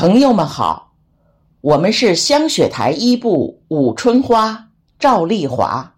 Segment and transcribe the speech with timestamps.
[0.00, 0.94] 朋友们好，
[1.60, 5.94] 我们是香雪台一部舞春花赵丽华。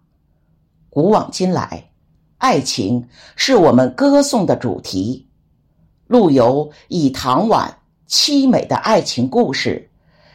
[0.89, 1.89] 古往今来，
[2.37, 5.25] 爱情是我们歌颂的主题。
[6.05, 7.73] 陆游以唐婉
[8.09, 9.89] 凄美的爱情故事，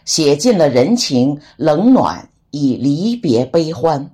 [0.07, 4.11] 写尽了人情冷暖与离别悲欢，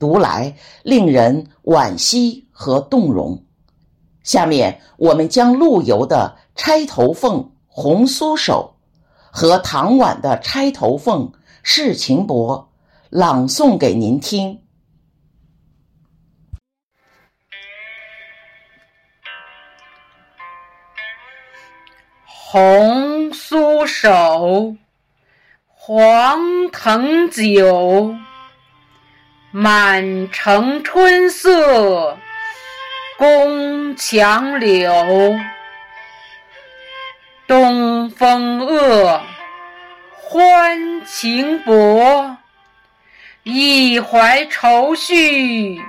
[0.00, 0.52] 读来
[0.82, 3.40] 令人惋惜和动容。
[4.24, 8.74] 下面我们将陆游的《钗头凤·红酥手》
[9.30, 11.28] 和唐婉的《钗头凤·
[11.62, 12.70] 世情薄》
[13.08, 14.62] 朗诵给您听。
[22.24, 24.76] 红酥手，
[25.66, 28.14] 黄藤酒，
[29.52, 32.18] 满城春色。
[33.16, 34.90] 宫墙柳，
[37.50, 39.20] 东风恶，
[40.14, 42.36] 欢情薄。
[43.42, 45.82] 一怀愁绪，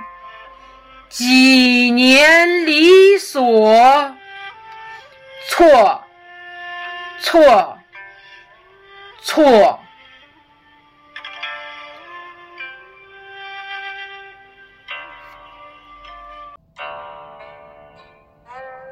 [1.08, 4.12] 几年离索。
[5.48, 6.02] 错，
[7.20, 7.78] 错，
[9.22, 9.78] 错。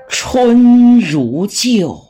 [0.09, 2.10] 春如旧，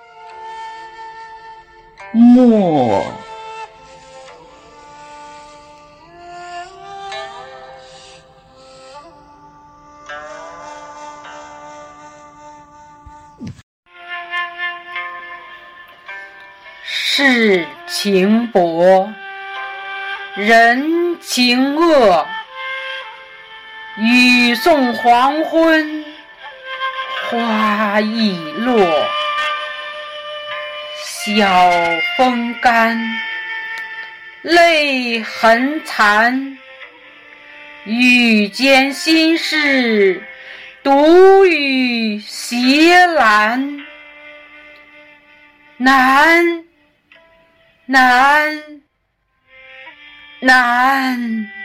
[2.13, 3.05] 莫，
[16.83, 19.09] 世情薄，
[20.35, 22.27] 人情恶，
[23.97, 26.03] 雨送黄昏。
[27.29, 28.75] 花易落，
[31.23, 31.45] 晓
[32.17, 32.99] 风干，
[34.41, 36.57] 泪痕残。
[37.85, 40.23] 欲笺心事，
[40.81, 43.83] 独语斜阑。
[45.77, 46.65] 难，
[47.85, 48.81] 难，
[50.39, 51.60] 难。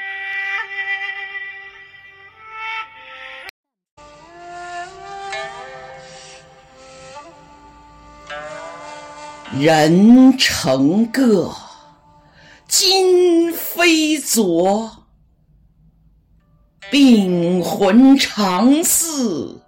[9.54, 11.54] 人成各，
[12.66, 15.04] 今非昨。
[16.90, 19.60] 病魂常似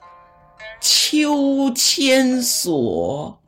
[0.81, 3.41] 秋千索。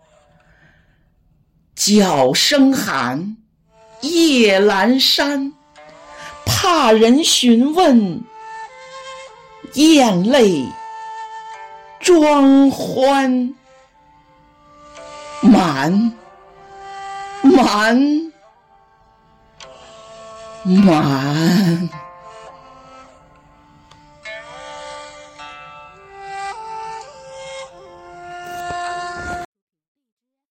[1.75, 3.37] 角声寒，
[4.01, 5.53] 夜阑珊。
[6.47, 8.23] 怕人询问，
[9.75, 10.65] 咽泪
[12.01, 13.55] 装欢。
[15.43, 16.13] 满。
[17.63, 18.33] 暖
[20.65, 22.10] 暖。